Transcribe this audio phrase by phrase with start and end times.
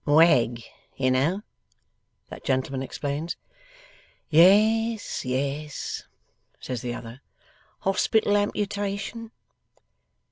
[0.03, 0.63] 'Wegg,
[0.95, 1.43] you know,'
[2.29, 3.37] that gentleman explains.
[4.31, 6.05] 'Yes, yes,'
[6.59, 7.21] says the other.
[7.81, 9.29] 'Hospital amputation?